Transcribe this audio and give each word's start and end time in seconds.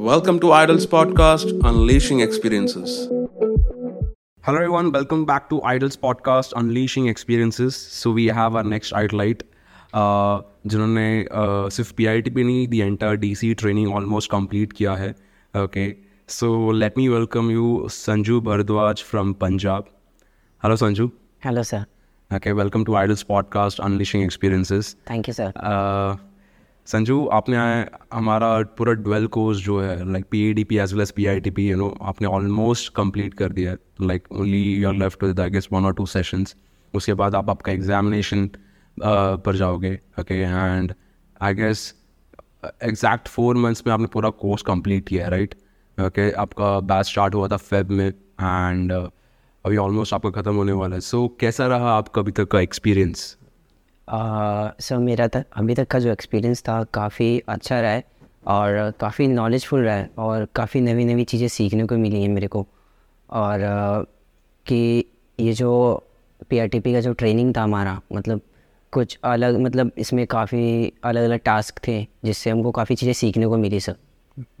Welcome 0.00 0.40
to 0.40 0.52
Idol's 0.52 0.86
podcast, 0.86 1.50
Unleashing 1.62 2.20
Experiences. 2.20 3.08
Hello, 4.42 4.56
everyone. 4.56 4.90
Welcome 4.90 5.26
back 5.26 5.50
to 5.50 5.60
Idol's 5.64 5.98
podcast, 5.98 6.54
Unleashing 6.56 7.08
Experiences. 7.08 7.76
So 7.76 8.10
we 8.10 8.24
have 8.28 8.56
our 8.56 8.64
next 8.64 8.92
idolite, 8.92 9.42
uh, 9.92 10.40
जिन्होंने 10.66 11.24
uh, 11.24 11.68
सिर्फ 11.76 11.90
P 11.96 12.06
I 12.06 12.22
T 12.22 12.30
भी 12.30 12.44
नहीं 12.44 12.66
दी 12.68 12.80
entire 12.80 13.16
D 13.16 13.34
C 13.34 13.52
training 13.54 13.92
almost 13.94 14.30
complete 14.30 14.72
किया 14.72 14.94
है 14.94 15.10
okay 15.54 15.88
so 16.28 16.70
let 16.72 16.98
me 16.98 17.08
welcome 17.08 17.50
you 17.50 17.86
Sanju 17.90 18.40
Bhardwaj 18.48 19.02
from 19.10 19.32
Punjab 19.44 19.90
hello 20.64 20.76
Sanju 20.84 21.10
hello 21.44 21.62
sir 21.72 21.84
okay 22.30 22.52
welcome 22.62 22.84
to 22.84 22.94
idols 23.02 23.22
podcast 23.34 23.80
unleashing 23.80 24.24
experiences 24.24 24.96
thank 25.10 25.28
you 25.28 25.34
sir 25.34 25.52
Sanju, 26.85 27.25
आपने 27.25 27.57
हमारा 28.13 28.61
पूरा 28.77 28.93
twelve 28.93 29.27
course 29.27 29.57
जो 29.57 29.79
है 29.81 30.11
like 30.11 30.25
P 30.31 30.49
A 30.49 30.53
D 30.53 30.63
P 30.63 30.77
as 30.77 30.93
well 30.93 31.01
as 31.01 31.11
P 31.11 31.25
I 31.25 31.39
T 31.39 31.49
P 31.49 31.69
you 31.69 31.77
know 31.77 31.97
आपने 32.01 32.27
almost 32.27 32.93
complete 32.93 33.33
कर 33.33 33.51
दिया 33.51 33.75
like 34.01 34.27
only 34.31 34.61
you 34.61 34.87
are 34.87 34.93
left 34.93 35.23
with 35.23 35.39
I 35.39 35.49
guess 35.49 35.67
one 35.73 35.85
और 35.85 35.93
two 35.93 36.05
sessions 36.05 36.55
उसके 36.93 37.13
बाद 37.13 37.35
आप 37.35 37.49
आपका 37.49 37.71
एग्जामिनेशन 37.71 38.49
पर 39.03 39.55
जाओगे 39.55 39.99
okay 40.19 40.33
and 40.33 40.93
I 41.41 41.53
guess 41.53 41.93
exact 42.83 43.27
four 43.27 43.55
months 43.55 43.83
में 43.87 43.93
आपने 43.93 44.07
पूरा 44.07 44.29
कोर्स 44.29 44.61
कंप्लीट 44.61 45.07
किया 45.07 45.23
है 45.25 45.31
राइट 45.31 45.55
ओके 46.01 46.31
आपका 46.31 46.79
बैच 46.79 47.05
स्टार्ट 47.05 47.35
हुआ 47.35 47.47
था 47.47 47.57
फेब 47.57 47.89
में 47.91 48.07
एंड 48.07 48.91
अभी 49.65 49.77
ऑलमोस्ट 49.77 50.13
आपका 50.13 50.29
ख़त्म 50.29 50.55
होने 50.55 50.71
वाला 50.71 50.95
है। 50.95 51.01
सो 51.01 51.37
कैसा 51.39 51.67
रहा 51.67 51.93
आपका 51.93 52.21
अभी 52.21 52.31
तक 52.31 52.45
का 52.45 52.59
एक्सपीरियंस 52.59 53.37
सर 54.13 54.97
मेरा 54.97 55.27
तक 55.27 55.45
अभी 55.53 55.75
तक 55.75 55.87
का 55.87 55.99
जो 55.99 56.11
एक्सपीरियंस 56.11 56.61
था 56.61 56.83
काफ़ी 56.83 57.39
अच्छा 57.47 57.81
रहा 57.81 57.91
है 57.91 58.03
और 58.47 58.93
काफ़ी 58.99 59.27
नॉलेजफुल 59.27 59.81
रहा 59.81 59.95
है 59.95 60.11
और 60.17 60.47
काफ़ी 60.55 60.81
नवी 60.81 61.05
नवी 61.05 61.23
चीज़ें 61.23 61.47
सीखने 61.47 61.85
को 61.85 61.97
मिली 61.97 62.21
हैं 62.21 62.29
मेरे 62.29 62.47
को। 62.47 62.67
और 63.29 63.59
uh, 63.59 64.11
कि 64.65 65.05
ये 65.39 65.53
जो 65.53 66.03
पीआरटीपी 66.49 66.93
का 66.93 67.01
जो 67.01 67.13
ट्रेनिंग 67.13 67.55
था 67.57 67.63
हमारा 67.63 68.01
मतलब 68.13 68.41
कुछ 68.91 69.19
अलग 69.23 69.59
मतलब 69.59 69.91
इसमें 69.97 70.27
काफ़ी 70.27 70.93
अलग 71.03 71.23
अलग 71.23 71.39
टास्क 71.39 71.79
थे 71.87 72.07
जिससे 72.25 72.49
हमको 72.49 72.71
काफ़ी 72.71 72.95
चीज़ें 72.95 73.13
सीखने 73.13 73.47
को 73.47 73.57
मिली 73.57 73.79
sir 73.79 73.95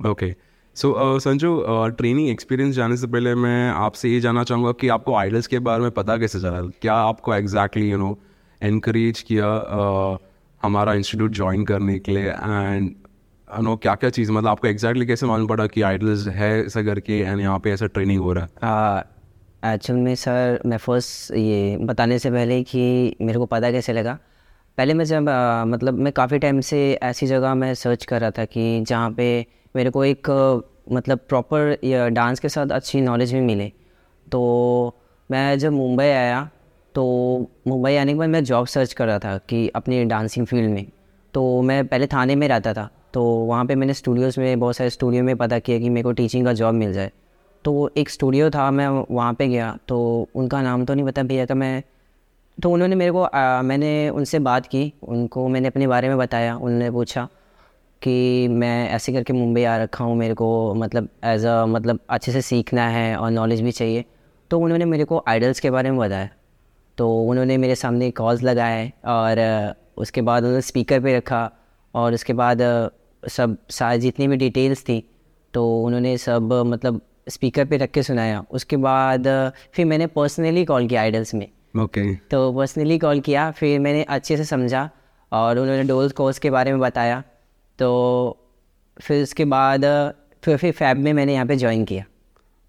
okay 0.07 0.35
so 0.75 1.19
Sanju 1.19 1.65
training 1.69 2.29
experience 2.29 2.75
जाने 2.75 2.97
से 2.97 3.07
पहले 3.07 3.35
मैं 3.35 3.69
आपसे 3.69 4.09
ये 4.09 4.19
जानना 4.19 4.43
चाहूँगा 4.43 4.71
कि 4.71 4.87
आपको 4.87 5.15
आइडल्स 5.15 5.47
के 5.47 5.59
बारे 5.59 5.81
में 5.81 5.91
पता 5.91 6.17
कैसे 6.17 6.39
चला? 6.39 6.61
क्या 6.81 6.93
आपको 6.93 7.35
एग्जैक्टली 7.35 7.91
यू 7.91 7.97
नो 7.97 8.19
इनक्रेज 8.63 9.21
किया 9.21 9.47
हमारा 10.61 10.93
इंस्टीट्यूट 10.93 11.31
ज्वाइन 11.31 11.65
करने 11.65 11.99
के 11.99 12.11
लिए। 12.11 12.29
एंड 12.29 12.89
नो 13.47 13.75
क्या 13.77 13.95
क्या 13.95 14.09
चीज़ 14.09 14.31
मतलब 14.31 14.47
आपको 14.47 14.67
एग्जैक्टली 14.67 15.05
कैसे 15.05 15.25
मालूम 15.25 15.47
पड़ा 15.47 15.67
कि 15.67 15.81
आइडल्स 15.81 16.27
है 16.27 16.51
ऐसा 16.65 16.83
करके 16.83 17.19
एंड 17.19 17.39
यहाँ 17.39 17.59
पे 17.59 17.71
ऐसा 17.71 17.87
ट्रेनिंग 17.87 18.21
हो 18.21 18.33
रहा 18.33 18.45
है? 18.45 19.73
एक्चुअल 19.73 19.99
में 19.99 20.13
सर 20.15 20.59
मैं 20.65 20.77
फ़र्स्ट 20.77 21.33
ये 21.33 21.77
बताने 21.81 22.19
से 22.19 22.31
पहले 22.31 22.61
कि 22.63 23.15
मेरे 23.21 23.39
को 23.39 23.45
पता 23.45 23.71
कैसे 23.71 23.93
लगा। 23.93 24.17
पहले 24.77 24.93
मैं 24.93 25.05
जब 25.05 25.29
आ, 25.29 25.65
मतलब 25.65 25.93
मैं 25.93 26.13
काफ़ी 26.13 26.39
टाइम 26.39 26.61
से 26.61 26.79
ऐसी 27.03 27.27
जगह 27.27 27.53
मैं 27.55 27.73
सर्च 27.75 28.05
कर 28.05 28.21
रहा 28.21 28.31
था 28.31 28.45
कि 28.45 28.81
जहाँ 28.81 29.11
पे 29.11 29.45
मेरे 29.75 29.89
को 29.89 30.05
एक 30.05 30.29
मतलब 30.91 31.19
प्रॉपर 31.29 32.09
डांस 32.13 32.39
के 32.39 32.49
साथ 32.49 32.71
अच्छी 32.71 33.01
नॉलेज 33.01 33.33
भी 33.33 33.41
मिले। 33.41 33.71
तो 34.27 34.41
मैं 35.29 35.59
जब 35.59 35.71
मुंबई 35.71 36.05
आया 36.05 36.49
तो 36.95 37.03
मुंबई 37.67 37.95
आने 37.95 38.13
के 38.13 38.19
बाद 38.19 38.29
मैं 38.29 38.43
जॉब 38.43 38.65
सर्च 38.67 38.93
कर 38.93 39.07
रहा 39.07 39.19
था 39.19 39.37
कि 39.49 39.67
अपनी 39.75 40.03
डांसिंग 40.05 40.45
फ़ील्ड 40.47 40.69
में। 40.69 40.85
तो 41.33 41.61
मैं 41.61 41.85
पहले 41.87 42.07
थाने 42.07 42.35
में 42.35 42.47
रहता 42.47 42.73
था 42.73 42.89
तो 43.13 43.23
वहाँ 43.23 43.65
पे 43.65 43.75
मैंने 43.75 43.93
स्टूडियोज़ 43.93 44.39
में 44.39 44.59
बहुत 44.59 44.75
सारे 44.75 44.89
स्टूडियो 44.89 45.23
में 45.23 45.35
पता 45.37 45.59
किया 45.59 45.79
कि 45.79 45.89
मेरे 45.89 46.03
को 46.03 46.11
टीचिंग 46.11 46.45
का 46.45 46.53
जॉब 46.53 46.73
मिल 46.75 46.93
जाए। 46.93 47.11
तो 47.65 47.89
एक 47.97 48.09
स्टूडियो 48.09 48.49
था 48.49 48.69
मैं 48.71 48.87
वहाँ 48.87 49.33
पे 49.33 49.47
गया 49.47 49.77
तो 49.87 50.27
उनका 50.35 50.61
नाम 50.61 50.85
तो 50.85 50.93
नहीं 50.93 51.05
पता 51.05 51.23
भैया 51.23 51.45
का 51.45 51.55
मैं 51.55 51.83
तो 52.57 52.71
उन्होंने 52.71 52.95
मेरे 52.95 53.11
को 53.11 53.21
आ, 53.21 53.61
मैंने 53.61 54.09
उनसे 54.09 54.39
बात 54.39 54.65
की 54.65 54.91
उनको 55.03 55.47
मैंने 55.47 55.67
अपने 55.67 55.87
बारे 55.87 56.09
में 56.09 56.17
बताया 56.17 56.55
उन्होंने 56.55 56.89
पूछा 56.91 57.27
कि 58.01 58.47
मैं 58.47 58.89
ऐसे 58.89 59.13
करके 59.13 59.33
मुंबई 59.33 59.63
आ 59.63 59.77
रखा 59.77 60.03
हूँ 60.03 60.15
मेरे 60.17 60.33
को 60.33 60.73
मतलब 60.75 61.09
एज 61.25 61.45
अ 61.45 61.65
मतलब 61.65 61.99
अच्छे 62.09 62.31
से 62.31 62.41
सीखना 62.41 62.87
है 62.87 63.15
और 63.15 63.31
नॉलेज 63.31 63.61
भी 63.61 63.71
चाहिए। 63.71 64.05
तो 64.51 64.59
उन्होंने 64.59 64.85
मेरे 64.85 65.03
को 65.03 65.23
आइडल्स 65.27 65.59
के 65.59 65.71
बारे 65.71 65.91
में 65.91 65.99
बताया। 65.99 66.29
तो 66.97 67.09
उन्होंने 67.23 67.57
मेरे 67.57 67.75
सामने 67.75 68.09
कॉल्स 68.11 68.43
लगाए 68.43 68.91
और 69.05 69.39
उसके 69.97 70.21
बाद 70.21 70.43
उन्होंने 70.43 70.61
स्पीकर 70.61 70.99
पे 70.99 71.15
रखा 71.17 71.49
और 71.93 72.13
उसके 72.13 72.33
बाद 72.33 72.61
सब 73.23 73.57
सारी 73.69 73.99
जितनी 73.99 74.27
भी 74.27 74.37
डिटेल्स 74.37 74.83
थी 74.83 75.03
तो 75.53 75.65
उन्होंने 75.83 76.17
सब 76.17 76.53
मतलब 76.67 77.01
स्पीकर 77.29 77.65
पे 77.65 77.77
रख 77.77 77.91
के 77.91 78.03
सुनाया। 78.03 78.43
उसके 78.51 78.77
बाद 78.77 79.27
फिर 79.73 79.85
मैंने 79.85 80.07
पर्सनली 80.07 80.65
कॉल 80.65 80.87
किया 80.87 81.01
आइडल्स 81.01 81.33
में। 81.33 81.47
Okay 81.79 82.01
okay. 82.03 82.29
तो 82.31 82.51
पर्सनली 82.53 82.97
कॉल 82.99 83.19
किया 83.19 83.49
फिर 83.51 83.79
मैंने 83.79 84.03
अच्छे 84.03 84.37
से 84.37 84.45
समझा 84.45 84.89
और 85.31 85.59
उन्होंने 85.59 85.83
डोल्स 85.83 86.13
कोर्स 86.13 86.39
के 86.39 86.49
बारे 86.49 86.71
में 86.71 86.79
बताया। 86.79 87.23
तो 87.79 87.89
फिर 88.97 89.23
उसके 89.23 89.45
बाद 89.45 89.85
फिर 90.43 90.57
फिर 90.57 90.71
फैब 90.71 90.97
में 90.97 91.11
मैंने 91.13 91.33
यहाँ 91.33 91.45
पे 91.45 91.55
ज्वाइन 91.55 91.85
किया। 91.85 92.03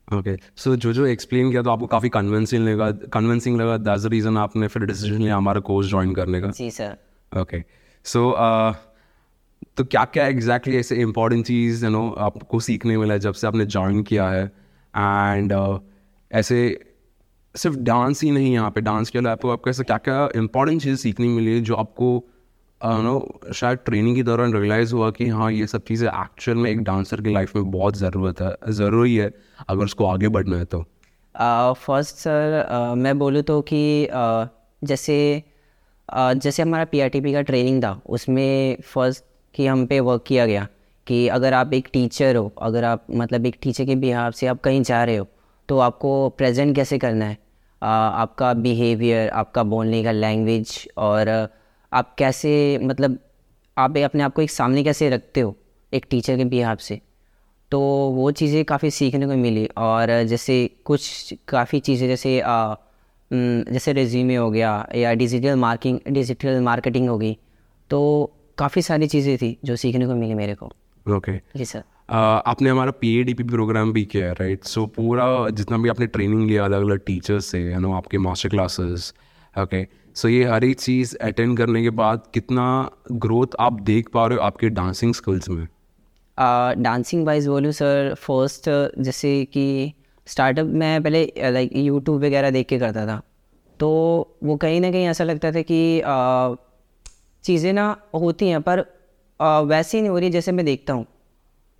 ओके 0.08 0.36
सो 0.56 0.76
जो 0.76 0.92
जो 0.92 1.06
एक्सप्लेन 1.06 1.50
किया 1.50 1.62
तो 1.62 1.70
आपको 1.70 1.86
काफ़ी 1.86 2.08
कन्विंसिंग 2.08 2.68
लगा 2.68 2.90
कन्विंसिंग 2.90 3.60
लगा 3.60 3.76
दैट्स 3.76 4.04
द 4.04 4.06
रीज़न 4.06 4.36
आपने 4.36 4.68
फिर 4.68 4.84
डिसीज़न 4.84 5.20
लिया 5.22 5.36
हमारा 5.36 5.60
कोर्स 5.60 5.88
ज्वाइन 5.88 6.14
करने 6.14 6.40
का। 6.40 6.50
जी 6.50 6.70
सर 6.70 6.96
ओके 7.38 7.64
सो 8.04 8.30
तो 9.76 9.84
क्या 9.84 10.04
क्या 10.04 10.26
एग्जैक्टली 10.26 10.76
ऐसे 10.76 10.96
इंपॉर्टेंट 10.96 11.46
चीज़ 11.46 11.84
यू 11.84 11.90
नो 11.90 12.10
आपको 12.10 12.60
सीखने 12.60 12.96
मिला 12.98 13.14
है 13.14 13.20
जब 13.20 13.32
से 13.32 13.46
आपने 13.46 13.66
ज्वाइन 13.66 14.02
किया 14.02 14.28
है? 14.28 14.44
एंड 14.96 15.52
uh, 15.52 15.78
ऐसे 16.32 16.80
सिर्फ़ 17.56 17.76
डांस 17.76 18.22
ही 18.22 18.30
नहीं 18.30 18.52
यहाँ 18.52 18.70
पे 18.70 18.80
डांस 18.80 19.10
के 19.10 19.18
अलावा 19.18 19.32
आपको 19.32 19.50
आपको 19.50 19.70
ऐसे 19.70 19.84
क्या 19.84 19.98
क्या 19.98 20.28
इंपॉर्टेंट 20.36 20.82
चीज़ 20.82 20.96
सीखनी 20.96 21.28
मिली 21.28 21.54
है 21.54 21.60
जो 21.60 21.74
आपको 21.74 22.26
नो 22.84 23.38
शायद 23.54 23.78
ट्रेनिंग 23.78 24.16
के 24.16 24.22
दौरान 24.22 24.54
रियलाइज़ 24.54 24.94
हुआ 24.94 25.10
कि 25.10 25.28
हाँ 25.28 25.52
ये 25.52 25.66
सब 25.66 25.82
चीज़ें 25.82 26.08
एक्चुअल 26.08 26.56
में 26.56 26.70
एक 26.70 26.82
डांसर 26.82 27.20
की 27.20 27.32
लाइफ 27.32 27.56
में 27.56 27.70
बहुत 27.70 27.96
ज़रूरत 27.96 28.40
है 28.40 28.72
ज़रूरी 28.72 29.16
है 29.16 29.34
अगर 29.68 29.84
उसको 29.84 30.06
आगे 30.06 30.28
बढ़ना 30.28 30.56
है 30.56 30.64
तो। 30.64 30.84
फ़र्स्ट 31.72 32.14
uh, 32.14 32.20
सर 32.20 32.68
uh, 32.70 32.98
मैं 32.98 33.18
बोलूँ 33.18 33.42
तो 33.42 33.60
कि 33.60 34.06
uh, 34.06 34.48
जैसे 34.84 35.42
uh, 36.16 36.34
जैसे 36.34 36.62
हमारा 36.62 36.84
पी 36.84 37.32
का 37.32 37.42
ट्रेनिंग 37.42 37.84
था 37.84 38.00
उसमें 38.06 38.76
फ़र्स्ट 38.80 39.24
कि 39.54 39.66
हम 39.66 39.86
पे 39.86 40.00
वर्क 40.00 40.24
किया 40.26 40.46
गया 40.46 40.68
कि 41.06 41.28
अगर 41.28 41.54
आप 41.54 41.72
एक 41.72 41.88
टीचर 41.92 42.36
हो 42.36 42.52
अगर 42.62 42.84
आप 42.84 43.06
मतलब 43.10 43.46
एक 43.46 43.56
टीचर 43.62 43.84
के 43.84 43.94
बिहार 43.94 44.32
से 44.32 44.46
आप 44.46 44.60
कहीं 44.60 44.82
जा 44.82 45.04
रहे 45.04 45.16
हो 45.16 45.28
तो 45.68 45.78
आपको 45.78 46.28
प्रेजेंट 46.28 46.76
कैसे 46.76 46.98
करना 46.98 47.24
है? 47.24 47.36
Uh, 47.36 47.88
आपका 47.88 48.54
बिहेवियर 48.54 49.28
आपका 49.28 49.62
बोलने 49.62 50.04
का 50.04 50.12
लैंग्वेज 50.12 50.88
और 50.96 51.48
आप 51.92 52.14
कैसे 52.18 52.78
मतलब 52.82 53.18
आप 53.76 53.96
अपने 53.98 54.22
आप 54.22 54.32
को 54.34 54.42
एक 54.42 54.50
सामने 54.50 54.84
कैसे 54.84 55.10
रखते 55.10 55.40
हो 55.40 55.56
एक 55.92 56.06
टीचर 56.10 56.36
के 56.36 56.44
बिहार 56.44 56.76
से? 56.76 57.00
तो 57.72 57.80
वो 58.14 58.30
चीज़ें 58.30 58.64
काफ़ी 58.64 58.90
सीखने 58.90 59.26
को 59.26 59.36
मिली 59.36 59.66
और 59.78 60.22
जैसे 60.22 60.54
कुछ 60.84 61.34
काफ़ी 61.48 61.80
चीज़ें 61.80 62.06
जैसे 62.08 62.40
आ, 62.40 62.74
जैसे 63.30 63.92
रेज्यूमे 63.92 64.36
हो 64.36 64.50
गया 64.50 64.72
या 64.96 65.12
डिजिटल 65.14 65.56
मार्किंग 65.56 65.98
डिजिटल 66.08 66.60
मार्केटिंग 66.60 67.08
हो 67.08 67.16
गई 67.18 67.36
तो 67.90 68.00
काफ़ी 68.58 68.82
सारी 68.82 69.06
चीज़ें 69.06 69.36
थी 69.38 69.56
जो 69.64 69.76
सीखने 69.76 70.06
को 70.06 70.14
मिली 70.14 70.34
मेरे 70.34 70.54
को। 70.54 70.66
Okay 70.66 71.38
okay. 71.38 71.58
जी 71.58 71.64
सर। 71.64 71.82
आपने 72.10 72.70
हमारा 72.70 72.90
P 72.90 73.14
A 73.20 73.22
D 73.24 73.34
P 73.34 73.44
program 73.44 73.92
भी 73.92 74.04
किया 74.04 74.26
है 74.26 74.32
राइट 74.32 74.64
सो 74.64 74.86
पूरा 74.86 75.48
जितना 75.50 75.78
भी 75.78 75.88
आपने 75.88 76.06
ट्रेनिंग 76.06 76.48
लिया 76.48 76.64
अलग 76.64 76.82
अलग 76.82 77.00
टीचर्स 77.06 77.46
से 77.46 77.62
यू 77.72 77.78
नो 77.80 77.92
आपके 77.92 78.18
मास्टर 78.18 78.48
क्लासेस 78.48 79.12
ओके 79.58 79.82
सो 80.16 80.28
ये 80.28 80.44
हर 80.44 80.64
एक 80.64 80.80
चीज़ 80.80 81.16
अटेंड 81.18 81.56
करने 81.58 81.82
के 81.82 81.90
बाद 81.98 82.22
कितना 82.34 82.64
ग्रोथ 83.12 83.54
आप 83.60 83.80
देख 83.82 84.08
पा 84.14 84.26
रहे 84.26 84.38
हो 84.38 84.44
आपके 84.44 84.68
डांसिंग 84.70 85.14
स्किल्स 85.14 85.48
में? 85.48 85.66
डांसिंग 86.78 87.26
वाइज 87.26 87.46
बोलूँ 87.46 87.72
सर 87.72 88.14
फ़र्स्ट 88.18 88.68
जैसे 88.98 89.44
कि 89.44 89.92
स्टार्टअप 90.26 90.66
मैं 90.66 91.02
पहले 91.02 91.50
लाइक 91.52 91.70
यूट्यूब 91.76 92.24
वगैरह 92.24 92.50
देख 92.50 92.66
के 92.68 92.78
करता 92.78 93.06
था। 93.06 93.20
तो 93.80 93.88
वो 94.44 94.56
कहीं 94.56 94.80
ना 94.80 94.90
कहीं 94.92 95.06
ऐसा 95.06 95.24
लगता 95.24 95.52
था 95.52 95.62
कि 95.70 96.02
चीज़ें 97.44 97.72
ना 97.72 97.86
होती 98.14 98.48
हैं 98.48 98.60
पर 98.62 98.84
आ, 99.40 99.60
वैसे 99.60 99.96
ही 99.98 100.02
नहीं 100.02 100.10
हो 100.10 100.18
रही 100.18 100.30
जैसे 100.30 100.52
मैं 100.52 100.64
देखता 100.66 100.92
हूँ। 100.92 101.06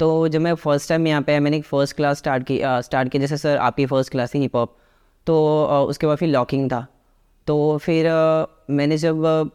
तो 0.00 0.28
जब 0.28 0.40
मैं 0.40 0.54
फ़र्स्ट 0.54 0.88
टाइम 0.88 1.06
यहाँ 1.06 1.22
पे 1.22 1.38
मैंने 1.40 1.60
फ़र्स्ट 1.62 1.96
क्लास 1.96 2.18
स्टार्ट 2.18 2.44
की 2.46 2.58
स्टार्ट 2.62 3.08
किया 3.08 3.20
जैसे 3.20 3.36
सर 3.36 3.56
आपकी 3.58 3.86
फ़र्स्ट 3.86 4.10
क्लास 4.12 4.34
थी 4.34 4.38
हिप 4.38 4.56
हॉप 4.56 4.76
तो 5.26 5.36
उसके 5.88 6.06
बाद 6.06 6.18
फिर 6.18 6.28
लॉकिंग 6.28 6.70
था। 6.72 6.86
तो 7.46 7.78
फिर 7.78 8.06
मैंने 8.70 8.96
जब 8.96 9.50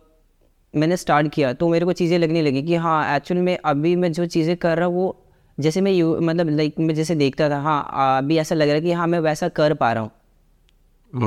मैंने 0.73 0.97
स्टार्ट 0.97 1.27
किया 1.33 1.53
तो 1.53 1.67
मेरे 1.69 1.85
को 1.85 1.93
चीज़ें 1.93 2.17
लगने 2.19 2.41
लगी 2.41 2.61
कि 2.63 2.75
हाँ 2.75 3.15
एक्चुअल 3.15 3.39
में 3.41 3.57
अभी 3.65 3.95
मैं 3.95 4.11
जो 4.11 4.25
चीज़ें 4.25 4.55
कर 4.57 4.77
रहा 4.77 4.87
हूँ 4.87 4.95
वो 4.95 5.15
जैसे 5.57 5.81
मैं 5.81 5.91
यू 5.91 6.19
मतलब 6.21 6.49
लाइक 6.49 6.75
मैं 6.79 6.95
जैसे 6.95 7.15
देखता 7.15 7.49
था 7.49 7.59
हाँ 7.59 8.17
अभी 8.17 8.37
ऐसा 8.37 8.55
लग 8.55 8.67
रहा 8.67 8.75
है 8.75 8.81
कि 8.81 8.91
हाँ 8.91 9.07
मैं 9.07 9.19
वैसा 9.19 9.47
कर 9.49 9.73
पा 9.73 9.91
रहा 9.93 10.03
हूँ। 10.03 10.11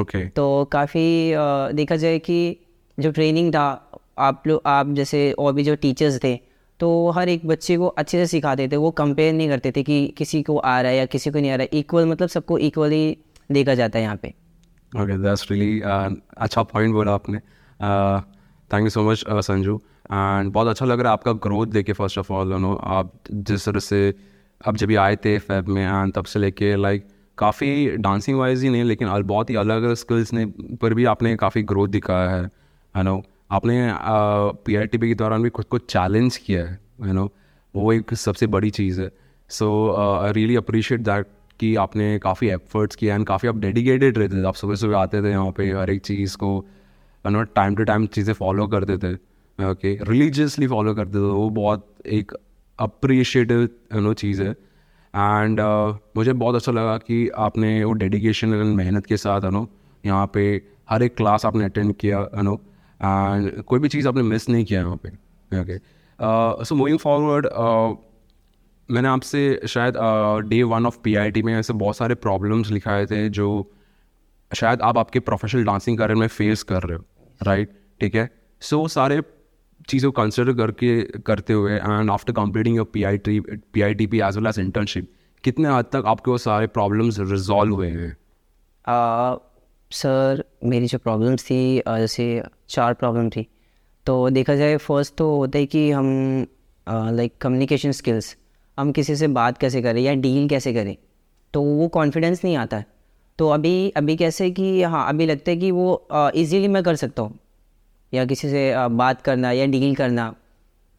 Okay 0.01 0.19
okay. 0.19 0.35
तो 0.37 0.65
काफ़ी 0.65 1.33
देखा 1.75 1.97
जाए 1.97 2.19
कि 2.19 2.57
जो 2.99 3.11
ट्रेनिंग 3.11 3.53
था 3.55 3.65
आप 4.19 4.43
लोग 4.47 4.63
आप 4.67 4.93
जैसे 4.95 5.31
और 5.33 5.53
भी 5.53 5.65
जो 5.65 5.75
टीचर्स 5.77 6.19
थे 6.25 6.35
तो 6.81 7.11
हर 7.11 7.29
एक 7.29 7.47
बच्चे 7.47 7.77
को 7.77 7.87
अच्छे 7.87 8.19
से 8.19 8.27
सिखाते 8.27 8.69
थे 8.69 8.77
वो 8.77 8.91
कंपेयर 8.91 9.33
नहीं 9.35 9.49
करते 9.49 9.73
थे 9.73 9.83
कि 9.83 10.07
किसी 10.19 10.43
को 10.43 10.57
आ 10.57 10.81
रहा 10.81 10.93
है 10.93 10.99
या 10.99 11.07
किसी 11.07 11.31
को 11.31 11.39
नहीं 11.39 11.51
आ 11.51 11.55
रहा 11.55 11.67
है। 11.73 11.79
इक्वल 11.79 12.07
मतलब 12.07 12.29
सबको 12.29 12.59
इक्वली 12.59 13.17
देखा 13.53 13.75
जाता 13.75 13.99
है 13.99 14.05
यहाँ 14.05 14.17
पे। 14.17 14.33
ओके 14.93 15.17
दैट्स 15.19 15.51
रियली 15.51 15.81
अच्छा 15.81 16.63
पॉइंट 16.65 16.95
बोला 16.95 17.13
आपने। 17.15 17.39
Thank 18.71 18.83
you 18.83 18.91
so 18.91 19.03
much 19.11 19.25
Sanju. 19.29 19.77
And 20.13 20.53
बहुत 20.53 20.69
अच्छा 20.69 20.87
लग 20.87 21.01
रहा 21.01 21.13
है 21.13 21.13
आपका 21.13 21.33
ग्रोथ 21.45 21.67
देखे 21.69 21.93
फ़र्स्ट 21.93 22.19
ऑफ़ 22.19 22.33
ऑल 22.33 22.55
नो 22.61 22.75
आप 22.75 23.13
जिस 23.31 23.65
तरह 23.67 23.81
से 23.81 24.15
अब 24.61 24.77
जब 24.77 24.87
भी 24.87 24.95
आए 24.97 25.17
थे 25.17 25.39
फैब 25.41 25.69
में 25.69 25.83
एंड 25.83 26.13
तब 26.13 26.25
से 26.25 26.39
लेके 26.39 26.75
लाइक 26.77 27.07
काफ़ी 27.39 27.97
डांसिंग 27.97 28.39
वाइज 28.39 28.63
ही 28.63 28.71
नहीं, 28.71 28.85
लेकिन 28.85 29.23
बहुत 29.25 29.51
ही 29.51 29.55
अलग 29.57 29.83
अलग 29.83 29.95
स्किल्स 29.95 30.33
ने, 30.33 30.47
पर 30.77 30.95
भी 30.95 31.05
आपने 31.05 31.35
काफ़ी 31.37 31.63
ग्रोथ 31.63 31.89
दिखाया 31.89 32.31
है 32.31 32.51
है 32.95 33.03
नो 33.03 33.23
आपने 33.53 33.77
पी 34.67 34.77
आई 34.77 34.87
टी 34.87 34.99
पी 34.99 35.09
के 35.09 35.15
दौरान 35.15 35.43
भी 35.43 35.51
खुद 35.51 35.65
को 35.65 35.79
चैलेंज 35.79 36.37
किया 36.37 36.65
है 36.65 36.79
यू 37.07 37.13
नो 37.13 37.31
वो 37.75 37.93
एक 37.93 38.15
सबसे 38.17 38.47
बड़ी 38.49 38.71
चीज़ 38.71 39.01
है। 39.01 39.11
So 39.51 39.69
I 40.23 40.33
really 40.33 40.57
appreciate 40.57 41.01
that 41.01 41.27
कि 41.61 41.75
आपने 41.77 42.19
काफ़ी 42.19 42.49
एफर्ट्स 42.51 42.97
किया 42.97 43.15
एंड 43.15 43.27
काफ़ी 43.27 43.49
आप 43.49 43.57
डेडिकेटेड 43.59 44.19
रहते 44.19 44.37
थे। 44.37 44.47
आप 44.49 44.55
सुबह 44.55 44.75
सुबह 44.77 44.99
आते 44.99 45.23
थे 45.23 45.31
यहाँ 45.31 45.51
पे 45.57 45.71
हर 45.73 45.91
एक 45.91 46.01
चीज़ 46.03 46.37
को 46.37 46.55
you 47.25 47.31
know 47.31 47.43
time 47.57 47.75
to 47.77 47.85
time 47.85 48.07
चीज़ें 48.09 48.33
फॉलो 48.35 48.67
करते 48.69 48.97
थे। 48.99 49.13
ओके 49.59 49.99
रिलीजियसली 50.05 50.67
फॉलो 50.67 50.95
करते 50.95 51.19
थे। 51.19 51.33
वो 51.33 51.49
बहुत 51.53 51.87
एक 52.09 52.33
अप्रिशिएटिव 52.79 53.61
यू 53.61 54.01
नो 54.01 54.13
चीज़ 54.15 54.43
है। 54.43 54.51
एंड 54.51 55.61
uh, 55.61 55.95
मुझे 56.17 56.33
बहुत 56.33 56.55
अच्छा 56.55 56.73
लगा 56.73 56.97
कि 56.99 57.29
आपने 57.39 57.85
वो 57.85 57.93
डेडिकेशन 57.95 58.55
एंड 58.55 58.75
मेहनत 58.77 59.07
के 59.07 59.17
साथ 59.17 59.45
यू 59.45 59.51
नो 59.51 59.67
यहाँ 60.05 60.31
पे 60.35 60.45
हर 60.91 61.03
एक 61.03 61.17
क्लास 61.17 61.47
आपने 61.47 61.65
अटेंड 61.65 61.95
किया 61.95 62.19
है 62.35 62.43
नो 62.43 62.55
एंड 63.01 63.63
कोई 63.63 63.81
भी 63.81 63.89
चीज़ 63.89 64.09
आपने 64.09 64.23
मिस 64.25 64.49
नहीं 64.49 64.65
किया 64.65 64.81
यहाँ 64.81 64.97
पे। 64.97 65.09
ओके 65.61 65.79
सो 66.65 66.75
मूविंग 66.75 66.99
फॉरवर्ड 66.99 67.47
मैंने 68.91 69.09
आपसे 69.09 69.61
शायद 69.69 69.95
day 70.49 70.63
one 70.63 70.87
of 70.87 70.99
P 71.05 71.15
I 71.15 71.31
T 71.31 71.43
में 71.43 71.55
ऐसे 71.55 71.73
बहुत 71.73 71.97
सारे 71.97 72.15
प्रॉब्लम्स 72.15 72.71
लिखाए 72.71 73.07
थे 73.07 73.29
जो 73.29 73.73
शायद 74.57 74.83
आप 74.83 74.99
आपके 74.99 75.21
प्रोफेशनल 75.21 75.65
डांसिंग 75.65 75.99
करियर 75.99 76.19
में 76.19 76.27
फेस 76.27 76.63
कर 76.63 76.83
रहे 76.83 76.99
हो 76.99 77.05
राइट 77.43 77.71
ठीक 78.01 78.15
है? 78.15 78.31
सो 78.61 78.89
सारे 78.89 79.23
चीज़ों 79.89 80.13
कंसिडर 80.13 80.53
करके, 80.53 81.03
करते 81.03 81.53
हुए 81.53 81.77
and 81.77 82.11
after 82.11 82.33
completing 82.33 82.77
your 82.77 82.91
P 82.93 83.03
I 83.03 83.19
T 83.19 83.41
P 83.41 83.83
I 83.83 83.95
T 83.95 84.07
P 84.07 84.21
as 84.21 84.37
well 84.37 84.47
as 84.47 84.59
internship 84.59 85.13
कितने 85.45 85.69
हद 85.69 85.85
तक 85.85 86.03
आपके 86.07 86.31
वो 86.31 86.39
सारे 86.39 86.67
प्रॉब्लम्स 86.67 87.19
रिजॉल्व 87.19 87.75
हुए 87.75 87.89
हैं? 87.89 88.17
सर, 89.91 90.45
मेरी 90.65 90.87
जो 90.87 90.99
प्रॉब्लम्स 90.99 91.45
थी 91.45 91.83
जैसे 91.89 92.43
चार 92.69 92.95
प्रॉब्लम 92.95 93.31
थी 93.31 93.47
तो 94.07 94.31
देखा 94.31 94.55
जाए 94.55 94.77
फ़र्स्ट 94.77 95.15
तो 95.17 95.37
होता 95.37 95.59
है 95.59 95.67
कि 95.67 95.91
हम 95.91 96.47
लाइक 96.89 97.39
कम्युनिकेशन 97.41 97.93
स्किल्स 97.93 98.37
हम 98.81 98.93
किसी 98.93 99.17
से 99.17 99.29
बात 99.31 99.59
कैसे 99.59 99.83
करें 99.83 100.01
या 100.03 100.15
डील 100.17 100.49
कैसे 100.49 100.73
करें 100.75 100.97
तो 101.55 101.63
वो 101.63 101.89
कॉन्फिडेंस 101.89 102.45
नहीं 102.45 102.57
आता। 102.57 102.77
है 102.77 102.87
तो 103.39 103.49
अभी 103.49 103.91
अभी 103.97 104.17
कैसे 104.17 104.51
कि 104.51 104.83
हाँ 104.85 105.09
अभी 105.09 105.27
लगता 105.27 105.51
है 105.51 105.57
कि 105.57 105.71
वो 105.71 106.09
इजीली 106.35 106.69
मैं 106.69 106.83
कर 106.83 106.97
सकता 106.97 107.23
हूँ 107.23 107.39
या 108.13 108.25
किसी 108.25 108.51
से 108.51 108.73
बात 108.97 109.21
करना 109.23 109.53
या 109.53 109.67
डील 109.67 109.95
करना 109.95 110.35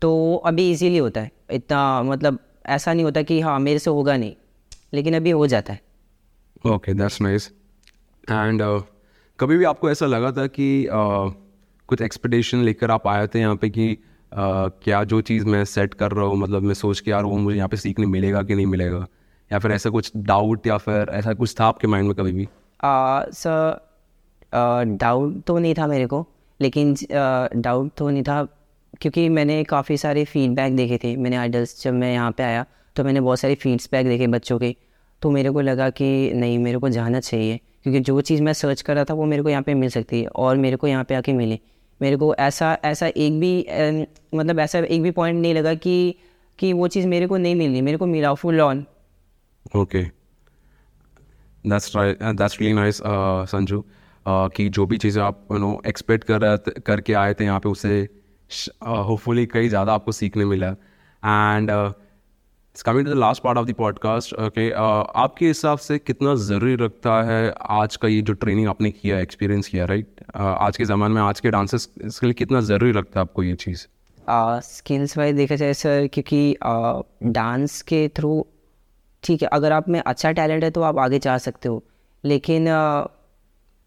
तो 0.02 0.12
अभी 0.46 0.70
इजीली 0.72 0.98
होता 0.98 1.22
है। 1.22 1.32
इतना 1.52 1.82
मतलब 2.04 2.40
ऐसा 2.68 2.94
नहीं 2.94 3.04
होता 3.04 3.22
कि 3.22 3.40
हाँ 3.42 3.60
मेरे 3.60 3.80
से 3.80 3.90
होगा 3.90 4.18
नहीं 4.18 4.34
लेकिन 4.94 5.16
अभी 5.16 5.32
हो 5.32 5.48
जाता 5.48 5.74
है। 5.74 5.82
ओके 6.66 6.94
दैट्स 6.94 7.22
नाइस 7.22 7.52
एंड 8.24 8.62
कभी 9.40 9.58
भी 9.58 9.66
आपको 9.66 9.90
ऐसा 9.92 10.06
लगा 10.06 10.32
था 10.32 10.48
कि 10.50 10.68
uh, 10.86 11.32
कुछ 11.90 12.02
एक्सपेक्टेशन 12.02 12.58
लेकर 12.58 12.92
आप 12.92 13.08
आए 13.08 13.28
थे 13.28 13.40
यहाँ 13.40 13.56
पे 13.56 13.70
कि 13.70 13.98
क्या 14.32 15.04
जो 15.04 15.20
चीज़ 15.22 15.46
मैं 15.46 15.64
सेट 15.66 15.94
कर 15.94 16.12
रहा 16.12 16.26
हूँ 16.26 16.38
मतलब 16.38 16.62
मैं 16.64 16.74
सोच 16.74 17.00
के 17.00 17.12
यार 17.12 17.24
वो 17.24 17.38
मुझे 17.38 17.58
यहाँ 17.58 17.70
पे 17.70 17.78
सीखने 17.78 18.06
मिलेगा 18.08 18.42
कि 18.44 18.56
नहीं 18.56 18.66
मिलेगा? 18.66 19.06
या 19.52 19.60
फिर 19.60 19.72
ऐसा 19.72 19.90
कुछ 19.90 20.12
डाउट 20.18 20.68
या 20.68 20.78
फिर 20.78 21.10
ऐसा 21.12 21.34
कुछ 21.34 21.56
था 21.60 21.66
आपके 21.66 21.88
माइंड 21.88 22.08
में 22.08 22.16
कभी 22.16 22.32
भी? 22.32 22.48
सर 22.84 23.80
डाउट 24.98 25.42
तो 25.48 25.58
नहीं 25.58 25.74
था 25.76 25.88
मेरे 25.88 26.06
को, 26.08 26.26
लेकिन 26.60 26.96
डाउट 27.56 27.92
तो 27.98 28.10
नहीं 28.10 28.24
था, 28.24 28.44
क्योंकि 29.02 29.28
मैंने 29.30 29.64
काफ़ी 29.64 29.98
सारे 29.98 30.24
फीडबैक 30.26 30.76
देखे 30.76 31.00
थे 31.04 31.16
मैंने 31.18 31.36
आइडल्स 31.38 31.84
जब 31.84 31.94
मैं 31.94 32.14
यहाँ 32.14 32.32
पे 32.32 32.44
आया 32.44 32.66
तो 32.96 33.04
मैंने 33.04 33.22
बहुत 33.22 33.40
सारे 33.40 33.56
फीडबैक 33.56 34.08
देखे 34.08 34.28
बच्चों 34.28 34.60
के 34.60 34.76
तो 35.22 35.32
मेरे 35.32 35.50
को 35.52 35.62
लगा 35.62 35.90
कि 35.90 36.32
नहीं, 36.34 36.58
मेरे 36.60 36.78
को 36.78 36.90
जाना 36.90 37.20
चाहिए, 37.20 37.60
क्योंकि 37.84 38.00
जो 38.00 38.22
चीज़ 38.22 38.42
मैं 38.44 38.54
सर्च 38.54 38.82
कर 38.82 38.96
रहा 38.96 39.06
था 39.06 39.14
वो 39.14 39.26
मेरे 39.26 39.44
को 39.44 39.50
यहाँ 39.50 39.64
पे 39.64 39.74
मिल 39.74 39.90
सकती 39.90 40.22
है 40.22 40.28
और 40.28 40.58
मेरे 40.58 40.76
को 40.76 40.88
यहाँ 40.88 41.04
पे 41.04 41.16
आके 41.16 41.34
मिले। 41.34 41.60
मेरे 42.02 42.18
को 42.18 42.36
ऐसा 42.36 42.78
ऐसा 42.86 43.08
एक 43.08 43.40
भी 43.40 43.66
मतलब 44.36 44.60
ऐसा 44.60 44.80
एक 44.80 45.02
भी 45.02 45.12
पॉइंट 45.12 45.42
नहीं 45.42 45.54
लगा 45.54 45.74
कि 45.74 46.16
कि 46.60 46.74
वो 46.74 46.88
चीज़ 46.88 47.08
मेरे 47.08 47.28
को 47.28 47.38
नहीं 47.38 47.56
मिली 47.56 47.82
मेरे 47.82 47.98
को 47.98 48.06
मिला 48.06 48.34
full 48.34 48.62
on 48.62 48.86
okay 49.78 50.04
that's 51.68 51.92
that's 51.98 52.60
really 52.62 52.76
nice 52.76 53.02
Sanju 53.52 53.84
कि 54.28 54.70
जो 54.70 54.86
भी 54.86 54.98
चीज़ें 54.98 55.24
आप 55.24 55.48
यू 55.52 55.58
नो 55.58 55.82
एक्सपेक्ट 55.88 56.24
कर 56.32 56.58
करके 56.80 57.14
आए 57.14 57.34
थे 57.34 57.46
यहाँ 57.46 57.60
पे 57.60 57.70
उसे 57.70 58.10
होपफुली 58.88 59.46
uh, 59.46 59.52
कई 59.54 59.70
ज़्यादा 59.70 59.94
आपको 59.94 60.12
सीखने 60.12 60.46
मिला. 60.46 60.70
And 61.24 61.72
coming 62.86 63.06
to 63.06 63.14
the 63.14 63.18
last 63.18 63.44
part 63.44 63.58
of 63.58 63.68
the 63.68 63.74
podcast 63.74 64.34
okay 64.34 64.72
आपके 65.22 65.48
हिसाब 65.48 65.78
से 65.78 66.00
कितना 66.00 66.36
ज़रूरी 66.36 66.76
रखता 66.76 67.24
है 67.24 67.54
आज 67.62 67.96
का 67.96 68.08
ये 68.08 68.22
जो 68.22 68.34
ट्रेनिंग 68.34 68.68
आपने 68.68 68.92
किया 68.92 69.20
एक्सपीरियंस 69.20 69.68
किया 69.68 69.86
राइट 69.86 70.08
right? 70.16 70.30
uh, 70.30 70.42
आज 70.42 70.78
के 70.78 70.86
ज़माने 70.86 71.14
में 71.14 71.22
आज 71.22 71.40
के 71.40 71.50
डांसेस 71.50 71.90
के 72.02 72.26
लिए 72.28 72.34
कितना 72.34 72.62
ज़रूरी 72.62 72.92
लगता 72.92 73.20
है 73.20 73.22
आपको 73.22 73.44
ये 73.44 73.56
चीज़? 73.56 73.88
स्किल्स 74.64 75.18
वाइज 75.18 75.36
देखा 75.36 75.56
जाए 75.56 75.74
सर 75.74 76.10
क्योंकि 76.14 76.58
डांस 77.24 77.82
uh, 77.82 77.88
के 77.88 78.08
थ्रू 78.08 78.48
ठीक 79.24 79.42
है 79.42 79.48
अगर 79.48 79.72
आप 79.72 79.90
में 79.90 80.04
अच्छा 80.06 80.32
टैलेंट 80.32 80.64
है 80.64 80.72
तो 80.72 80.82
आप 80.82 80.98
आगे 80.98 81.20
जा 81.20 81.38
सकते 81.38 81.70
हो 81.70 81.84
लेकिन 82.26 82.66
uh, 82.66 83.08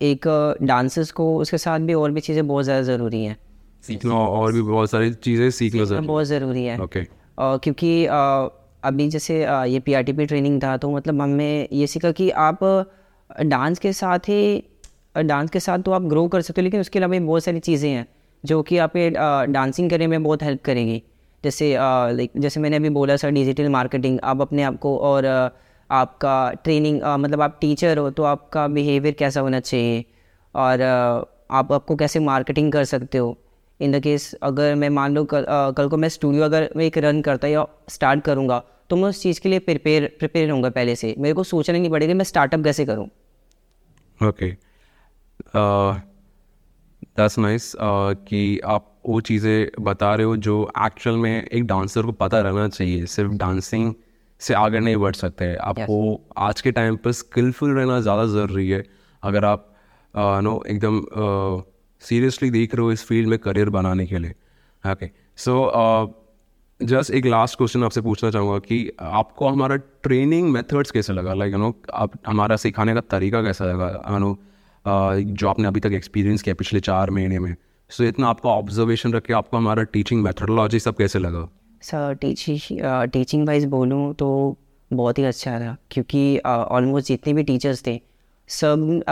एक 0.02 0.56
डांसर्स 0.62 1.10
को 1.10 1.38
उसके 1.38 1.58
साथ 1.58 1.80
भी 1.80 1.94
और 1.94 2.10
भी 2.10 2.20
चीज़ें 2.20 2.46
बहुत 2.46 2.64
ज़्यादा 2.64 2.82
ज़रूरी 2.82 3.24
हैं। 3.24 3.36
सीखना 3.82 4.14
और 4.14 4.52
भी 4.52 4.62
बहुत 4.62 4.90
सारी 4.90 5.14
चीज़ें 5.14 5.50
सीखना 5.50 6.00
बहुत 6.00 6.24
ज़रूरी 6.24 6.64
है। 6.64 6.80
Okay 6.80 7.00
okay. 7.00 7.14
क्योंकि 7.40 8.06
अभी 8.84 9.08
जैसे 9.08 9.40
ये 9.42 9.78
पीआरटीपी 9.80 10.26
ट्रेनिंग 10.26 10.62
था 10.62 10.76
तो 10.76 10.90
मतलब 10.90 11.20
हमें 11.22 11.68
ये 11.72 11.86
सीखा 11.86 12.10
कि 12.12 12.30
आप 12.30 12.58
डांस 13.42 13.78
के 13.78 13.92
साथ 13.92 14.28
ही 14.28 14.64
डांस 15.16 15.50
के 15.50 15.60
साथ 15.60 15.78
तो 15.78 15.92
आप 15.92 16.02
ग्रो 16.04 16.26
कर 16.28 16.40
सकते 16.40 16.60
हो 16.60 16.64
लेकिन 16.64 16.80
उसके 16.80 16.98
अलावा 16.98 17.18
बहुत 17.18 17.44
सारी 17.44 17.60
चीज़ें 17.60 17.90
हैं 17.90 18.06
जो 18.44 18.62
कि 18.62 18.78
आप 18.78 18.96
डांसिंग 19.50 19.90
करने 19.90 20.06
में 20.06 20.22
बहुत 20.22 20.42
हेल्प 20.42 20.62
करेंगी। 20.64 21.02
जैसे 21.44 21.72
लाइक 21.74 22.32
जैसे 22.38 22.60
मैंने 22.60 22.76
अभी 22.76 22.88
बोला 22.90 23.16
सर 23.16 23.30
डिजिटल 23.30 23.68
मार्केटिंग 23.68 24.18
आप 24.24 24.40
अपने 24.40 24.62
आप 24.62 24.78
को 24.78 24.96
और 24.98 25.26
आपका 25.90 26.52
ट्रेनिंग 26.64 27.00
मतलब 27.04 27.40
आप 27.42 27.58
टीचर 27.60 27.98
हो 27.98 28.10
तो 28.10 28.22
आपका 28.24 28.66
बिहेवियर 28.68 29.14
कैसा 29.14 29.40
होना 29.40 29.60
चाहिए? 29.60 30.04
और 30.54 30.82
आप 31.50 31.72
आपको 31.72 31.96
कैसे 31.96 32.20
मार्केटिंग 32.20 32.72
कर 32.72 32.84
सकते 32.84 33.18
हो? 33.18 33.36
इन 33.80 33.92
द 33.92 34.00
केस 34.02 34.34
अगर 34.42 34.74
मैं 34.74 34.88
मान 34.90 35.14
लो 35.14 35.24
कल, 35.24 35.46
कल 35.76 35.88
को 35.88 35.96
मैं 35.96 36.08
स्टूडियो 36.08 36.44
अगर 36.44 36.68
मैं 36.76 36.84
एक 36.84 36.98
रन 36.98 37.20
करता 37.22 37.48
या 37.48 37.66
स्टार्ट 37.88 38.22
करूँगा 38.24 38.62
तो 38.94 38.98
मैं 38.98 39.08
उस 39.08 39.20
चीज़ 39.22 39.40
के 39.40 39.48
लिए 39.48 39.58
प्रिपेयर 39.58 40.04
प्रिपेयर 40.18 40.46
रहूँगा 40.48 40.68
पहले 40.70 40.94
से। 40.96 41.14
मेरे 41.18 41.34
को 41.34 41.42
सोचना 41.44 41.78
नहीं 41.78 41.90
पड़ेगा 41.90 42.14
मैं 42.14 42.24
स्टार्टअप 42.24 42.62
कैसे 42.64 42.84
करूँ। 42.86 43.06
ओके 44.20 44.50
दैट्स 47.18 47.38
नाइस 47.38 47.72
कि 47.80 48.42
आप 48.66 48.86
वो 49.06 49.20
चीज़ें 49.20 49.82
बता 49.84 50.14
रहे 50.14 50.26
हो 50.26 50.36
जो 50.38 50.56
एक्चुअल 50.84 51.16
में 51.16 51.42
एक 51.42 51.64
डांसर 51.66 52.02
को 52.02 52.12
पता 52.14 52.40
रहना 52.40 52.68
चाहिए। 52.68 53.06
सिर्फ़ 53.06 53.32
डांसिंग 53.34 53.92
से 54.40 54.54
आगे 54.54 54.80
नहीं 54.80 54.96
बढ़ 54.96 55.14
सकते। 55.14 55.54
आपको 55.56 56.00
yes. 56.04 56.20
आज 56.38 56.60
के 56.60 56.72
टाइम 56.72 56.96
पर 56.96 57.12
स्किलफुल 57.14 57.76
रहना 57.78 58.00
ज़्यादा 58.00 58.26
ज़रूरी 58.32 58.68
है। 58.70 58.84
अगर 59.22 59.44
आप 59.44 59.70
नो 60.14 60.58
uh, 60.58 60.66
एकदम 60.66 61.02
सीरियसली 62.02 62.48
uh, 62.48 62.54
देख 62.54 62.74
रहे 62.74 62.84
हो 62.84 62.92
इस 62.92 63.04
फ़ील्ड 63.06 63.28
में 63.28 63.38
करियर 63.40 63.70
बनाने 63.70 64.06
के 64.06 64.18
लिए। 64.18 64.34
ओके 64.84 65.10
सो 65.36 65.62
जस्ट 66.80 67.10
एक 67.10 67.26
लास्ट 67.26 67.56
क्वेश्चन 67.56 67.84
आपसे 67.84 68.00
पूछना 68.00 68.30
चाहूँगा 68.30 68.58
कि 68.58 68.90
आपको 69.00 69.48
हमारा 69.48 69.76
ट्रेनिंग 69.76 70.48
मेथड्स 70.52 70.90
कैसे 70.90 71.12
लगा? 71.12 71.34
लाइक 71.34 71.52
यू 71.52 71.58
नो 71.58 71.72
आप 71.94 72.12
हमारा 72.26 72.56
सिखाने 72.56 72.94
का 72.94 73.00
तरीका 73.10 73.42
कैसा 73.42 73.64
लगा? 73.64 73.88
यू 74.10 74.18
नो 74.18 74.36
जो 75.34 75.48
आपने 75.48 75.68
अभी 75.68 75.80
तक 75.80 75.92
एक्सपीरियंस 75.92 76.42
किया 76.42 76.54
पिछले 76.54 76.80
चार 76.80 77.10
महीने 77.10 77.38
में। 77.38 77.54
सो 77.90 78.02
so, 78.02 78.08
इतना 78.08 78.28
आपका 78.28 78.50
ऑब्जर्वेशन 78.50 79.12
रख 79.12 79.22
के 79.22 79.32
आपको 79.32 79.56
हमारा 79.56 79.82
टीचिंग 79.84 80.22
मेथडोलॉजी 80.22 80.78
सब 80.80 80.96
कैसे 80.96 81.18
लगा? 81.18 81.48
सर 81.82 82.14
टीचिंग 82.14 82.80
टीचिंग 83.12 83.46
वाइज 83.46 83.64
बोलूँ 83.66 84.14
तो 84.14 84.56
बहुत 84.90 85.18
ही 85.18 85.24
अच्छा 85.24 85.58
था 85.60 85.76
क्योंकि 85.90 86.38
ऑलमोस्ट 86.38 87.08
जितने 87.08 87.32
भी 87.32 87.42
टीचर्स 87.42 87.86
थे 87.86 88.00
सब 88.48 89.02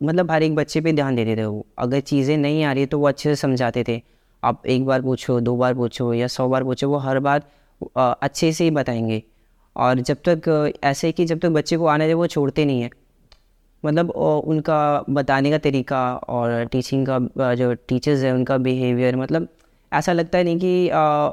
मतलब 0.00 0.30
हर 0.30 0.42
एक 0.42 0.54
बच्चे 0.54 0.80
पे 0.80 0.92
ध्यान 0.92 1.16
देते 1.16 1.36
थे 1.36 1.44
वो। 1.44 1.66
अगर 1.78 2.00
चीज़ें 2.02 2.36
नहीं 2.36 2.62
आ 2.64 2.72
रही 2.72 2.86
तो 2.86 2.98
वो 2.98 3.08
अच्छे 3.08 3.28
से 3.28 3.36
समझाते 3.36 3.84
थे। 3.88 4.00
आप 4.42 4.66
एक 4.66 4.84
बार 4.86 5.02
पूछो 5.02 5.38
दो 5.40 5.56
बार 5.56 5.74
पूछो 5.74 6.12
या 6.14 6.26
सौ 6.28 6.48
बार 6.48 6.64
पूछो 6.64 6.88
वो 6.88 6.98
हर 6.98 7.18
बार 7.20 7.42
अच्छे 7.96 8.52
से 8.52 8.64
ही 8.64 8.70
बताएँगे। 8.70 9.22
और 9.76 10.00
जब 10.00 10.16
तक 10.28 10.72
ऐसे 10.84 11.10
कि 11.12 11.24
जब 11.24 11.38
तक 11.38 11.48
बच्चे 11.50 11.76
को 11.76 11.86
आने 11.86 12.06
दे 12.06 12.14
वो 12.14 12.26
छोड़ते 12.26 12.64
नहीं 12.64 12.82
है। 12.82 12.90
मतलब 13.82 14.10
उनका 14.10 15.04
बताने 15.10 15.50
का 15.50 15.58
तरीका 15.58 16.00
और 16.28 16.64
टीचिंग 16.64 17.06
का 17.08 17.54
जो 17.54 17.72
टीचर्स 17.88 18.22
है 18.22 18.32
उनका 18.34 18.56
बिहेवियर 18.58 19.16
मतलब 19.16 19.48
ऐसा 19.92 20.12
लगता 20.12 20.38
है 20.38 20.44
नहीं 20.44 20.58
कि 20.58 20.88
आ, 20.88 21.28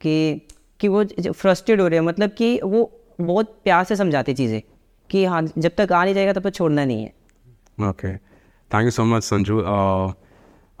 कि 0.00 0.48
कि 0.80 0.88
वो 0.88 1.04
फ्रस्ट्रेट 1.32 1.80
हो 1.80 1.86
रहे 1.88 1.98
हैं। 1.98 2.06
मतलब 2.06 2.30
कि 2.30 2.58
वो 2.64 2.90
बहुत 3.20 3.54
प्यार 3.64 3.84
से 3.84 3.96
समझाते 3.96 4.34
चीज़ें 4.34 4.60
कि 5.10 5.24
हाँ 5.24 5.42
जब 5.58 5.70
तक 5.78 5.92
आ 5.92 6.04
नहीं 6.04 6.14
जाएगा 6.14 6.32
तब 6.32 6.48
तक 6.48 6.54
छोड़ना 6.54 6.84
नहीं 6.84 7.02
है। 7.02 7.88
Okay 7.88 8.16
thank 8.70 8.84
you 8.84 8.90
so 8.90 9.04
much 9.04 9.22
Sanju 9.22 9.60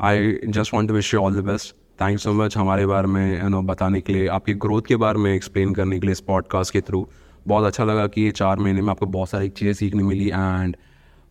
I 0.00 0.38
just 0.48 0.74
want 0.74 0.88
to 0.88 0.94
wish 0.94 1.14
you 1.14 1.20
all 1.20 1.34
the 1.34 1.44
best 1.44 1.76
thank 2.00 2.18
so 2.18 2.32
much 2.32 2.56
हमारे 2.56 2.86
बारे 2.86 3.06
में 3.06 3.42
यू 3.42 3.48
नो 3.48 3.62
बताने 3.62 4.00
के 4.00 4.12
लिए 4.12 4.26
आपकी 4.28 4.54
ग्रोथ 4.54 4.82
के 4.82 4.96
बारे 4.96 5.18
में 5.18 5.34
एक्सप्लेन 5.34 5.74
करने 5.74 6.00
के 6.00 6.06
लिए 6.06 6.12
इस 6.12 6.20
पॉडकास्ट 6.20 6.72
के 6.72 6.80
थ्रू 6.80 7.08
बहुत 7.48 7.64
अच्छा 7.64 7.84
लगा 7.84 8.06
कि 8.06 8.22
ये 8.22 8.30
चार 8.30 8.58
महीने 8.58 8.82
में 8.82 8.90
आपको 8.90 9.06
बहुत 9.06 9.28
सारी 9.28 9.48
चीज़ें 9.48 9.72
सीखने 9.72 10.02
मिली 10.02 10.28
एंड 10.28 10.76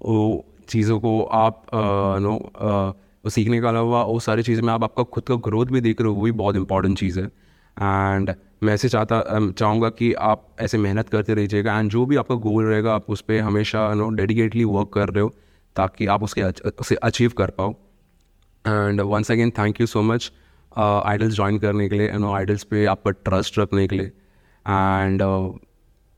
वो 0.02 0.46
चीज़ों 0.70 1.00
को 1.00 1.24
आप 1.24 1.64
नो 2.22 2.52
uh, 3.26 3.34
सीखने 3.34 3.62
के 3.62 3.68
अलावा 3.68 4.04
वो 4.04 4.20
सारी 4.20 4.44
चीज़ें 4.44 4.64
में 4.64 4.74
आप 4.74 4.84
आपका 4.84 5.04
खुद 5.04 5.24
का 5.24 5.36
ग्रोथ 5.36 5.66
भी 5.66 5.82
देख 5.82 6.02
रहे 6.02 6.10
हो 6.10 6.16
वो 6.16 6.22
भी 6.22 6.32
बहुत 6.32 6.56
इंपॉर्टेंट 6.56 6.98
चीज़ 6.98 7.20
है. 7.20 7.26
एंड 7.82 8.36
मैं 8.64 8.74
ऐसे 8.74 8.90
चाहता 8.90 9.52
चाहूँगा 9.52 9.90
कि 9.90 10.14
आप 10.14 10.48
ऐसे 10.60 10.78
मेहनत 10.78 11.10
करते 11.10 11.34
रहिएगा 11.34 11.80
एंड 11.80 11.92
जो 11.92 12.06
भी 12.06 12.16
आपका 12.16 12.36
गोल 12.36 12.66
रहेगा 12.66 12.96
आप 12.96 13.06
उस 13.10 13.22
पर 13.22 13.40
हमेशा 13.40 13.94
नो 13.94 14.10
डेडिकेटली 14.10 14.64
वर्क 14.64 14.92
कर 14.94 15.10
रहे 15.10 15.22
हो 15.22 15.34
ताकि 15.76 16.06
आप 16.06 16.24
उसके 16.24 16.44
उसे 16.70 16.96
अचीव 16.96 17.32
कर 17.38 17.50
पाओ. 17.50 17.76
And 18.68 19.02
once 19.02 19.32
again 19.32 19.52
thank 19.58 19.82
you 19.82 19.88
so 19.88 20.02
much 20.02 20.32
Idols 20.78 21.34
join 21.36 21.58
करने 21.60 21.88
के 21.90 21.96
लिए 21.96 22.12
नो 22.20 22.32
आइडल्स 22.34 22.64
पे 22.64 22.86
आपका 22.86 23.12
ट्रस्ट 23.12 23.60
रखने 23.60 23.88
के 23.88 23.96
लिए. 23.96 24.12
And 24.66 25.22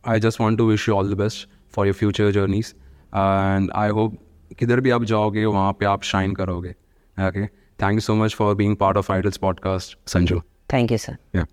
I 0.03 0.19
just 0.19 0.41
want 0.41 0.57
to 0.57 0.69
wish 0.69 0.87
you 0.89 0.95
all 0.95 1.13
the 1.13 1.17
best 1.17 1.47
for 1.75 1.85
your 1.87 1.95
future 1.95 2.31
journeys 2.31 2.73
and 3.15 3.71
I 3.75 3.89
hope 3.99 4.17
किधर 4.59 4.79
भी 4.81 4.89
आप 4.89 5.03
जाओगे 5.03 5.45
वहाँ 5.45 5.73
पे 5.79 5.85
आप 5.85 6.03
शाइन 6.03 6.33
करोगे. 6.35 6.69
Okay 7.17 7.45
thank 7.45 7.93
you 7.93 7.99
so 7.99 8.15
much 8.15 8.35
for 8.35 8.55
being 8.55 8.75
part 8.77 8.97
of 8.97 9.11
Idols 9.13 9.37
podcast 9.37 9.97
Sanju 10.09 10.39
thank 10.73 10.91
you 10.91 10.97
sir 10.97 11.17
या 11.35 11.45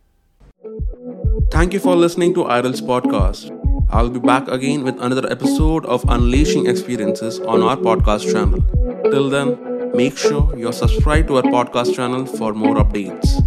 Thank 1.54 1.74
you 1.74 1.78
for 1.82 1.92
listening 1.96 2.32
to 2.36 2.44
Idols 2.52 2.80
Podcast. 2.86 3.50
I'll 3.96 4.08
be 4.14 4.20
back 4.28 4.48
again 4.54 4.86
with 4.86 5.02
another 5.08 5.22
episode 5.34 5.84
of 5.96 6.06
Unleashing 6.14 6.64
Experiences 6.72 7.38
on 7.54 7.64
our 7.66 7.76
podcast 7.82 8.32
channel. 8.32 8.64
Till 9.12 9.28
then, 9.34 9.52
make 9.94 10.18
sure 10.18 10.52
you're 10.56 10.72
subscribed 10.72 11.28
to 11.28 11.36
our 11.36 11.42
podcast 11.42 11.94
channel 11.94 12.26
for 12.26 12.52
more 12.52 12.76
updates. 12.76 13.43